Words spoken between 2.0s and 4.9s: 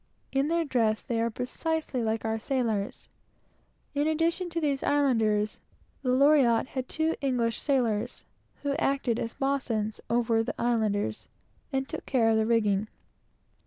like our sailors. In addition to these